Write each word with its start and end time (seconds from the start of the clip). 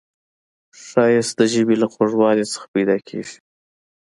ښایست 0.85 1.33
د 1.39 1.41
ژبې 1.53 1.75
له 1.81 1.87
خوږوالي 1.93 2.45
نه 2.53 2.59
پیداکیږي 2.73 3.37